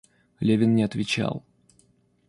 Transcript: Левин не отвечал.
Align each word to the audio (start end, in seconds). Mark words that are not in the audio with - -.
Левин 0.39 0.73
не 0.73 0.81
отвечал. 0.83 1.45